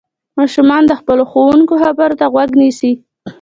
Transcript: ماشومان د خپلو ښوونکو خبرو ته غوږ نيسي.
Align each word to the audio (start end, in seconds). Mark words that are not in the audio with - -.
ماشومان 0.37 0.83
د 0.87 0.91
خپلو 0.99 1.23
ښوونکو 1.31 1.73
خبرو 1.83 2.15
ته 2.19 2.25
غوږ 2.33 2.49
نيسي. 2.61 2.91